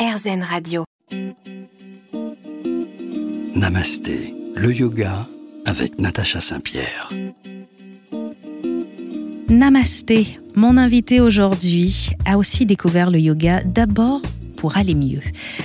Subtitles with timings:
[0.00, 0.84] RZN Radio.
[3.54, 5.26] Namasté, le yoga
[5.66, 7.10] avec Natacha Saint-Pierre.
[9.50, 14.22] Namasté, mon invité aujourd'hui a aussi découvert le yoga d'abord
[14.56, 15.20] pour aller mieux.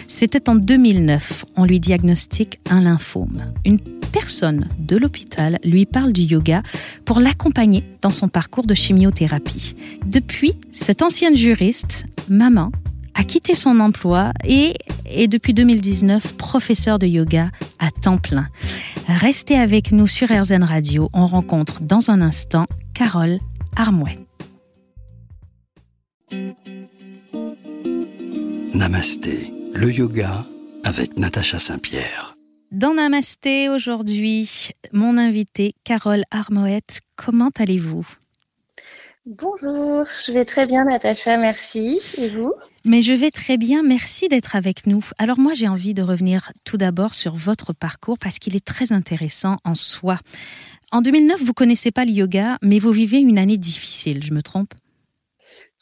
[0.07, 3.54] C'était en 2009, on lui diagnostique un lymphome.
[3.63, 3.79] Une
[4.12, 6.62] personne de l'hôpital lui parle du yoga
[7.06, 9.78] pour l'accompagner dans son parcours de chimiothérapie.
[10.06, 12.74] Depuis, cette ancienne juriste, maman,
[13.15, 14.75] a quitté son emploi et
[15.05, 18.47] est depuis 2019 professeur de yoga à temps plein.
[19.07, 21.09] Restez avec nous sur RZN Radio.
[21.13, 23.39] On rencontre dans un instant Carole
[23.75, 24.20] Armouet.
[28.73, 30.43] Namasté, le yoga
[30.84, 32.35] avec Natacha Saint-Pierre.
[32.71, 38.05] Dans Namasté aujourd'hui, mon invité Carole Armoët, comment allez-vous?
[39.25, 42.01] Bonjour, je vais très bien Natacha, merci.
[42.17, 42.53] Et vous?
[42.88, 45.03] Mais je vais très bien, merci d'être avec nous.
[45.17, 48.91] Alors moi j'ai envie de revenir tout d'abord sur votre parcours parce qu'il est très
[48.91, 50.20] intéressant en soi.
[50.91, 54.43] En 2009, vous connaissez pas le yoga, mais vous vivez une année difficile, je me
[54.43, 54.76] trompe?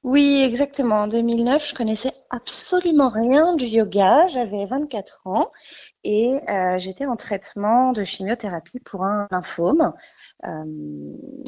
[0.04, 1.02] Oui, exactement.
[1.02, 4.28] En 2009, je connaissais absolument rien du yoga.
[4.28, 5.52] J'avais 24 ans
[6.04, 9.94] et euh, j'étais en traitement de chimiothérapie pour un lymphome.
[10.46, 10.64] Euh,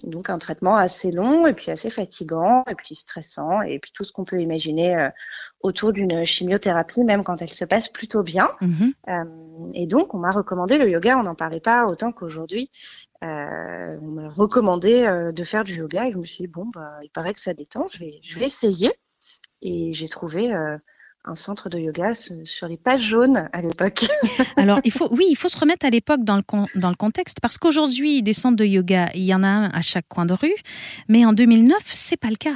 [0.03, 4.05] donc un traitement assez long et puis assez fatigant et puis stressant et puis tout
[4.05, 5.09] ce qu'on peut imaginer euh,
[5.59, 8.49] autour d'une chimiothérapie, même quand elle se passe plutôt bien.
[9.09, 9.23] Euh,
[9.73, 11.17] et donc on m'a recommandé le yoga.
[11.17, 12.71] On n'en parlait pas autant qu'aujourd'hui.
[13.23, 16.65] Euh, on m'a recommandé euh, de faire du yoga et je me suis dit bon
[16.73, 17.87] bah il paraît que ça détend.
[17.91, 18.93] Je vais je vais essayer.
[19.61, 20.77] Et j'ai trouvé euh,
[21.25, 24.05] un centre de yoga su- sur les pages jaunes à l'époque.
[24.57, 26.95] Alors, il faut, oui, il faut se remettre à l'époque dans le, con- dans le
[26.95, 30.25] contexte, parce qu'aujourd'hui, des centres de yoga, il y en a un à chaque coin
[30.25, 30.55] de rue,
[31.07, 32.55] mais en 2009, c'est pas le cas.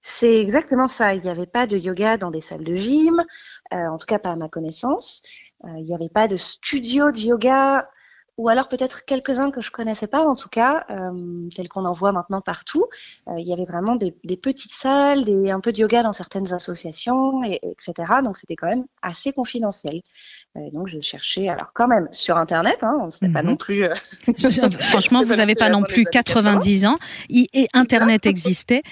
[0.00, 1.14] C'est exactement ça.
[1.14, 3.22] Il n'y avait pas de yoga dans des salles de gym,
[3.72, 5.22] euh, en tout cas pas à ma connaissance.
[5.64, 7.88] Euh, il n'y avait pas de studio de yoga,
[8.38, 11.92] ou alors peut-être quelques-uns que je connaissais pas, en tout cas, euh, tels qu'on en
[11.92, 12.86] voit maintenant partout.
[13.28, 16.12] Euh, il y avait vraiment des, des petites salles, des, un peu de yoga dans
[16.12, 17.92] certaines associations, et, etc.
[18.24, 20.00] Donc c'était quand même assez confidentiel.
[20.56, 23.48] Euh, donc je cherchais, alors quand même sur Internet, hein, ce n'est pas Mhm.
[23.50, 23.84] non plus.
[23.84, 23.94] euh,
[24.80, 26.96] Franchement, vous n'avez pas non plus 90 ans,
[27.28, 28.82] et Internet existait,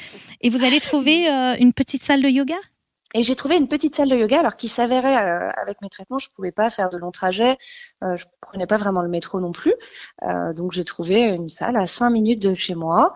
[0.41, 2.57] et vous allez trouver euh, une petite salle de yoga?
[3.15, 6.19] Et j'ai trouvé une petite salle de yoga, alors qui s'avérait euh, avec mes traitements,
[6.19, 7.57] je pouvais pas faire de longs trajets,
[8.05, 9.75] euh, je prenais pas vraiment le métro non plus,
[10.23, 13.15] Euh, donc j'ai trouvé une salle à 5 minutes de chez moi.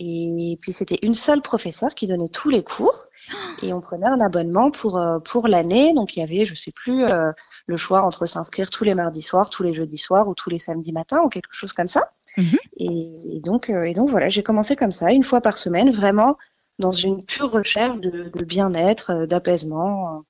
[0.00, 3.08] Et puis c'était une seule professeure qui donnait tous les cours
[3.62, 5.92] et on prenait un abonnement pour euh, pour l'année.
[5.92, 7.32] Donc il y avait, je sais plus, euh,
[7.66, 10.60] le choix entre s'inscrire tous les mardis soirs, tous les jeudis soirs ou tous les
[10.60, 12.12] samedis matins ou quelque chose comme ça.
[12.36, 12.58] Mhm.
[12.76, 15.90] et, et donc euh, et donc voilà, j'ai commencé comme ça, une fois par semaine,
[15.90, 16.36] vraiment
[16.78, 20.20] dans une pure recherche de, de bien-être, euh, d'apaisement euh,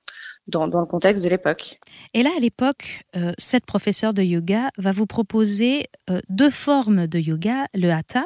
[0.47, 1.79] dans, dans le contexte de l'époque.
[2.13, 7.05] Et là, à l'époque, euh, cette professeure de yoga va vous proposer euh, deux formes
[7.07, 8.25] de yoga, le hatha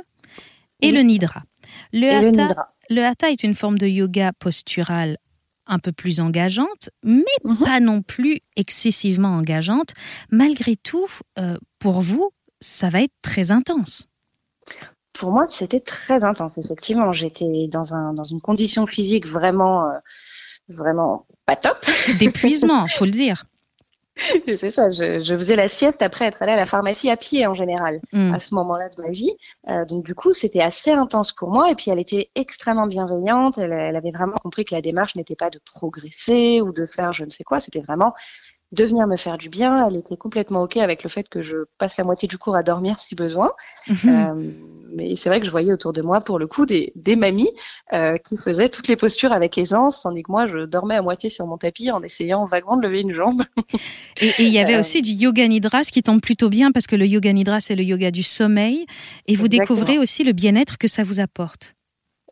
[0.82, 0.94] et Oui.
[0.94, 1.44] le nidra.
[1.92, 2.68] Le hatha, nidra.
[2.90, 5.18] le hatha est une forme de yoga postural
[5.66, 7.58] un peu plus engageante, mais Mhm.
[7.66, 9.94] pas non plus excessivement engageante.
[10.30, 11.08] Malgré tout,
[11.40, 14.08] euh, pour vous, ça va être très intense.
[15.14, 17.14] Pour moi, c'était très intense, effectivement.
[17.14, 19.98] J'étais dans, un, dans une condition physique vraiment, euh,
[20.70, 21.78] vraiment pas top.
[22.20, 23.46] D'épuisement, faut le dire.
[24.16, 27.48] C'est ça, je, je faisais la sieste après être allée à la pharmacie à pied
[27.48, 28.00] en général.
[28.12, 28.34] Mm.
[28.34, 29.32] à ce moment-là de ma vie.
[29.70, 31.72] Euh, donc du coup, c'était assez intense pour moi.
[31.72, 33.58] Et puis elle était extrêmement bienveillante.
[33.58, 37.12] Elle, elle avait vraiment compris que la démarche n'était pas de progresser ou de faire
[37.12, 37.60] je ne sais quoi.
[37.60, 38.14] C'était vraiment
[38.74, 39.88] de venir me faire du bien.
[39.88, 42.64] Elle était complètement ok avec le fait que je passe la moitié du cours à
[42.64, 43.52] dormir si besoin.
[43.88, 43.98] Mhm.
[44.06, 44.52] Euh,
[44.96, 47.52] mais c'est vrai que je voyais autour de moi, pour le coup, des, des mamies
[47.94, 51.30] euh, qui faisaient toutes les postures avec aisance, tandis que moi, je dormais à moitié
[51.30, 53.44] sur mon tapis en essayant vaguement de lever une jambe.
[54.22, 56.72] Et et il y avait Euh, aussi du yoga nidra, ce qui tombe plutôt bien
[56.72, 58.86] parce que le yoga nidra, c'est le yoga du sommeil.
[59.28, 59.76] Et vous Exactement.
[59.76, 61.76] découvrez aussi le bien-être que ça vous apporte.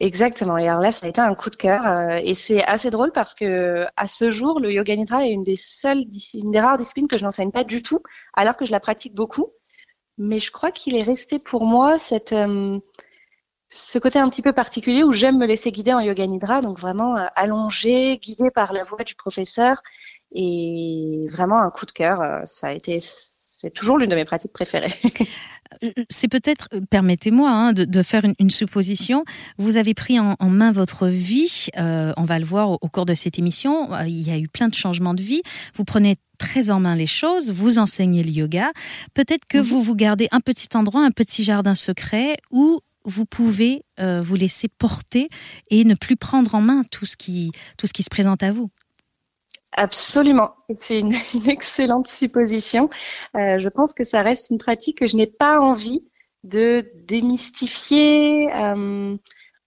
[0.01, 0.57] Exactement.
[0.57, 1.85] Et alors là, ça a été un coup de cœur.
[1.85, 5.43] euh, et c'est assez drôle parce que à ce jour, le yoga nidra est une
[5.43, 7.99] des seules, une des rares disciplines que je n'enseigne pas du tout,
[8.33, 9.51] alors que je la pratique beaucoup.
[10.17, 12.79] Mais je crois qu'il est resté pour moi cette, euh,
[13.69, 16.79] ce côté un petit peu particulier où j'aime me laisser guider en yoga nidra, donc
[16.79, 19.81] vraiment euh, allongé, guidé par la voix du professeur,
[20.33, 22.41] et vraiment un coup de cœur.
[22.45, 24.89] Ça a été, c'est toujours l'une de mes pratiques préférées.
[26.09, 29.23] C'est peut-être, euh, permettez-moi hein, de, de faire une, une supposition,
[29.57, 32.87] vous avez pris en, en main votre vie, euh, on va le voir au, au
[32.89, 35.41] cours de cette émission, euh, il y a eu plein de changements de vie,
[35.75, 38.71] vous prenez très en main les choses, vous enseignez le yoga,
[39.13, 39.63] peut-être que Mhm.
[39.63, 44.35] vous vous gardez un petit endroit, un petit jardin secret où vous pouvez euh, vous
[44.35, 45.29] laisser porter
[45.69, 48.51] et ne plus prendre en main tout ce qui, tout ce qui se présente à
[48.51, 48.69] vous.
[49.73, 51.13] Absolument, c'est une,
[51.47, 52.89] excellente supposition.
[53.35, 56.05] Euh, je pense que ça reste une pratique que je n'ai pas envie
[56.43, 59.15] de démystifier, euh,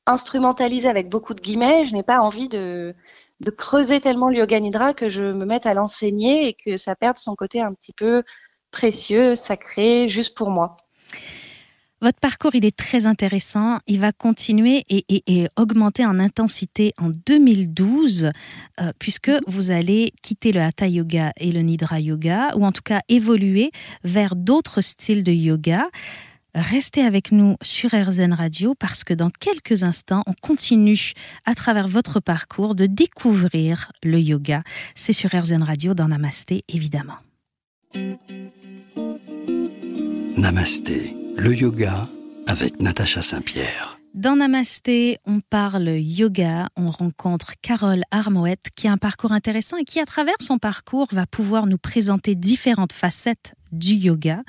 [0.07, 1.85] instrumentaliser avec beaucoup de guillemets.
[1.87, 2.95] Je n'ai pas envie de,
[3.41, 6.97] de creuser tellement le yoga nidra que je me mette à l'enseigner et que ça
[6.97, 8.23] perde son côté un petit peu
[8.71, 10.77] précieux, sacré, juste pour moi.
[12.05, 13.79] Votre parcours, il est très intéressant.
[13.87, 18.31] Il va continuer et, augmenter en intensité en 2012,
[18.79, 19.41] euh, puisque mhm.
[19.47, 23.71] vous allez quitter le Hatha Yoga et le Nidra Yoga, ou en tout cas évoluer
[24.03, 25.89] vers d'autres styles de yoga.
[26.55, 31.15] Restez avec nous sur RZN Radio parce que dans quelques instants, on continue
[31.47, 34.63] à travers votre parcours de découvrir le yoga.
[34.95, 37.17] C'est sur RZN Radio dans Namasté, évidemment.
[40.37, 42.07] Namasté, le yoga
[42.47, 43.99] avec Natacha Saint-Pierre.
[44.15, 49.85] Dans Namasté, on parle yoga, on rencontre Carole Armoët qui a un parcours intéressant et
[49.85, 54.43] qui, à travers son parcours, va pouvoir nous présenter différentes facettes du yoga.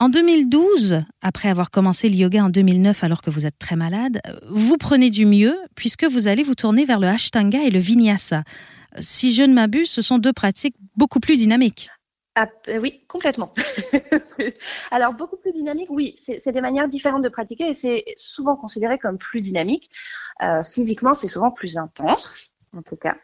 [0.00, 4.20] En 2012, après avoir commencé le yoga en 2009 alors que vous êtes très malade,
[4.48, 8.44] vous prenez du mieux puisque vous allez vous tourner vers le Ashtanga et le Vinyasa.
[9.00, 11.90] Si je ne m'abuse, ce sont deux pratiques beaucoup plus dynamiques.
[12.40, 13.52] Ah, euh, oui, complètement.
[14.92, 18.96] Alors, beaucoup plus dynamique, oui, c'est des manières différentes de pratiquer et c'est souvent considéré
[18.96, 19.90] comme plus dynamique.
[20.42, 23.16] Euh, physiquement, c'est souvent plus intense, en tout cas.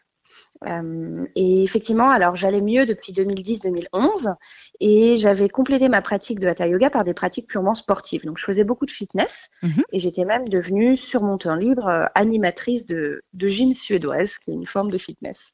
[0.67, 4.35] Euh, et effectivement, alors j'allais mieux depuis 2010-2011
[4.81, 8.25] et j'avais complété ma pratique de hatha yoga par des pratiques purement sportives.
[8.25, 9.83] Donc je faisais beaucoup de fitness mhm.
[9.93, 14.55] et j'étais même devenue sur mon temps libre animatrice de, de gym suédoise, qui est
[14.55, 15.53] une forme de fitness.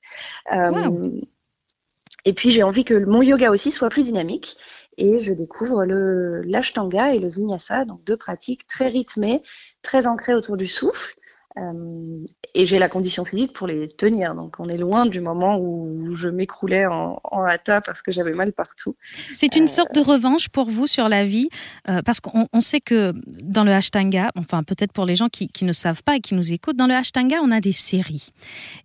[0.52, 1.22] Euh,
[2.26, 4.58] et puis j'ai envie que mon yoga aussi soit plus dynamique.
[4.98, 9.42] Et je découvre le l'ashtanga et le vinyasa, donc deux pratiques très rythmées,
[9.82, 11.16] très ancrées autour du souffle
[11.58, 12.14] euh,
[12.54, 14.36] et j'ai la condition physique pour les tenir.
[14.36, 18.34] Donc on est loin du moment où je m'écroulais en, en hata parce que j'avais
[18.34, 18.96] mal partout.
[19.34, 21.50] C'est une euh, sorte de revanche pour vous sur la vie
[21.90, 25.66] euh, parce qu'on sait que dans le Ashtanga, enfin peut-être pour les gens qui, qui,
[25.66, 28.30] ne savent pas et qui nous écoutent, dans le Ashtanga on a des séries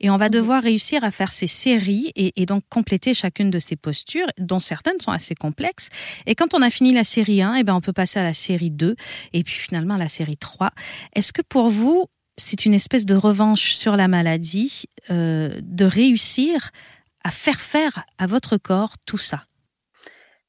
[0.01, 0.33] et on va mhm.
[0.33, 4.59] devoir réussir à faire ces séries et, et, donc compléter chacune de ces postures dont
[4.59, 5.89] certaines sont assez complexes.
[6.27, 8.23] Et quand on a fini la série 1, et eh ben on peut passer à
[8.23, 8.97] la série 2
[9.33, 10.71] et puis finalement à la série 3.
[11.15, 16.71] Est-ce que pour vous c'est une espèce de revanche sur la maladie, euh, de réussir
[17.25, 19.44] à faire faire à votre corps tout ça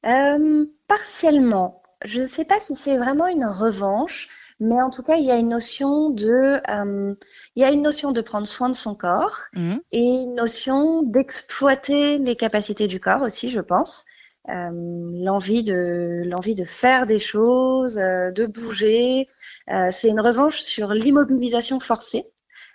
[0.06, 1.82] euh, Partiellement.
[2.06, 4.30] Je ne sais pas si c'est vraiment une revanche,
[4.60, 7.16] mais en tout cas, il y a une notion de, euh,
[7.56, 9.76] il y a une notion de prendre soin de son corps mmh.
[9.92, 14.06] et une notion d'exploiter les capacités du corps aussi, je pense.
[14.50, 14.72] Euh,
[15.14, 19.26] l'envie de l'envie de faire des choses, euh, de bouger.
[19.70, 22.26] Euh, c'est une revanche sur l'immobilisation forcée.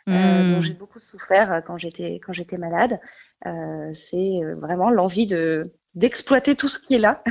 [0.06, 0.62] dont hmm.
[0.62, 3.00] j'ai beaucoup souffert quand j'étais quand j'étais malade.
[3.92, 5.62] c'est vraiment l'envie de
[5.94, 7.22] d'exploiter tout ce qui est là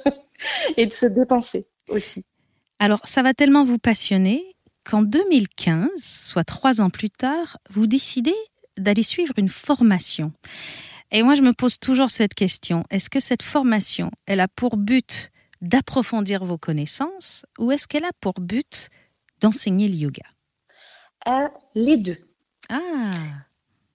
[0.76, 2.24] et de se dépenser aussi.
[2.78, 8.36] Alors, ça va tellement vous passionner qu'en 2015, soit trois ans plus tard, vous décidez
[8.78, 10.32] d'aller suivre une formation.
[11.10, 12.84] Et moi, je me pose toujours cette question.
[12.90, 18.12] Est-ce que cette formation, elle a pour but d'approfondir vos connaissances ou est-ce qu'elle a
[18.20, 18.88] pour but
[19.40, 20.24] d'enseigner le yoga?
[21.26, 22.18] Euh, Les deux.
[22.68, 23.12] Ah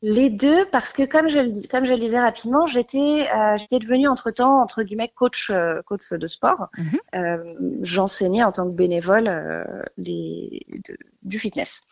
[0.06, 4.10] les deux, parce que comme je, comme je le disais rapidement, j'étais euh, j'étais devenue
[4.10, 6.68] entre-temps, entre guillemets, coach, euh, coach de sport.
[7.14, 7.80] Mhm.
[7.80, 9.32] J'enseignais en tant que bénévole
[9.96, 10.66] les,
[11.22, 11.84] du fitness.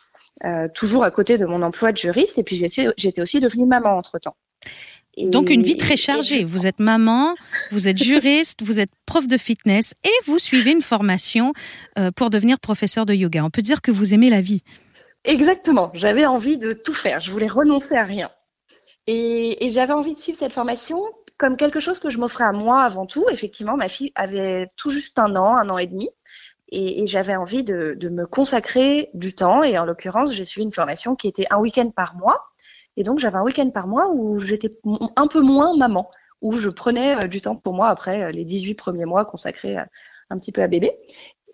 [0.74, 4.36] toujours à côté de mon emploi de juriste, et puis j'étais aussi devenue maman entre-temps.
[5.18, 6.44] Donc une vie très chargée.
[6.44, 7.34] Vous êtes maman,
[7.70, 11.52] vous êtes juriste, vous êtes prof de fitness et vous suivez une formation
[11.98, 13.44] euh, pour devenir professeur de yoga.
[13.44, 14.62] On peut dire que vous aimez la vie.
[15.24, 15.90] Exactement.
[15.92, 17.20] J'avais envie de tout faire.
[17.20, 18.30] Je voulais renoncer à rien.
[19.06, 21.00] Et, j'avais envie de suivre cette formation
[21.36, 23.26] comme quelque chose que je m'offrais à moi avant tout.
[23.30, 26.08] Effectivement, ma fille avait tout juste un an, un an et demi.
[26.68, 29.62] Et, j'avais envie de, de me consacrer du temps.
[29.62, 32.40] Et en l'occurrence, j'ai suivi une formation qui était un week-end par mois
[32.96, 34.70] et donc, j'avais un week-end par mois où j'étais
[35.16, 38.44] un peu moins maman, où je prenais euh, du temps pour moi après euh, les
[38.44, 40.92] 18 premiers mois consacrés un petit peu à bébé.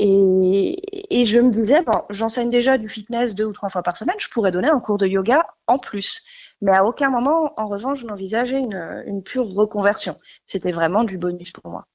[0.00, 0.76] Et,
[1.24, 4.28] je me disais, bon, j'enseigne déjà du fitness deux ou trois fois par semaine, je
[4.28, 6.22] pourrais donner un cours de yoga en plus.
[6.60, 8.62] Mais à aucun moment, en revanche, je n'envisageais
[9.06, 10.16] une pure reconversion.
[10.46, 11.86] C'était vraiment du bonus pour moi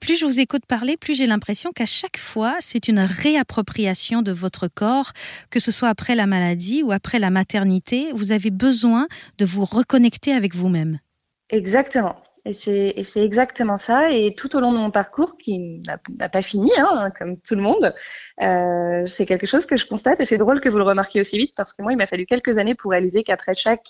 [0.00, 4.32] plus je vous écoute parler, plus j'ai l'impression qu'à chaque fois, c'est une réappropriation de
[4.32, 5.12] votre corps,
[5.50, 8.08] que ce soit après la maladie ou après la maternité.
[8.12, 9.06] Vous avez besoin
[9.38, 10.98] de vous reconnecter avec vous-même.
[11.50, 12.16] Exactement.
[12.46, 14.12] Et c'est exactement ça.
[14.12, 15.80] Et tout au long de mon parcours, qui
[16.18, 17.94] n'a pas fini, hein, comme tout le monde,
[18.42, 20.20] euh, c'est quelque chose que je constate.
[20.20, 22.24] Et c'est drôle que vous le remarquiez aussi vite, parce que moi, il m'a fallu
[22.24, 23.86] quelques années pour réaliser qu'après chaque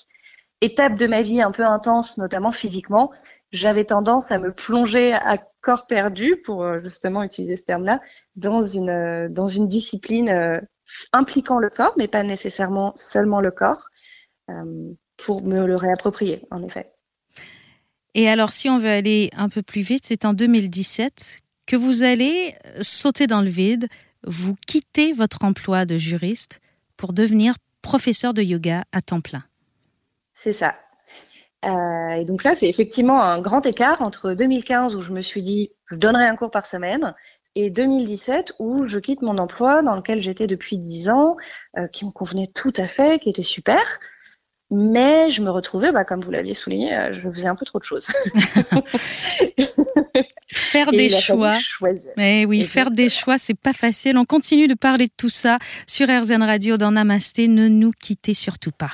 [0.60, 3.12] étape de ma vie un peu intense, notamment physiquement,
[3.52, 8.00] j'avais tendance à me plonger à corps perdu, pour euh, justement utiliser ce terme-là,
[8.36, 10.60] dans une, euh, dans une discipline euh,
[11.12, 13.88] impliquant le corps, mais pas nécessairement seulement le corps,
[15.16, 16.90] pour me le réapproprier, en effet.
[18.14, 22.02] Et alors, si on veut aller un peu plus vite, c'est en 2017 que vous
[22.02, 23.86] allez sauter dans le vide,
[24.24, 26.60] vous quittez votre emploi de juriste
[26.96, 29.44] pour devenir professeur de yoga à temps plein.
[30.34, 30.74] C'est ça.
[31.66, 35.42] Euh, et donc là, c'est effectivement un grand écart entre 2015 où je me suis
[35.42, 37.14] dit je donnerai un cours par semaine
[37.54, 41.36] et 2017 où je quitte mon emploi dans lequel j'étais depuis 10 ans,
[41.76, 43.82] euh, qui me convenait tout à fait, qui était super.
[44.72, 47.80] Mais je me retrouvais, bah, comme vous l'aviez souligné, euh, je faisais un peu trop
[47.80, 48.06] de choses.
[50.46, 51.54] faire des choix.
[52.16, 54.16] Mais oui, faire des choix, c'est pas facile.
[54.16, 57.48] On continue de parler de tout ça sur RZN Radio dans Namasté.
[57.48, 58.92] Ne nous quittez surtout pas.